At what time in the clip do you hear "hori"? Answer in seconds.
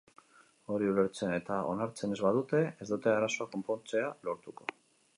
0.75-0.87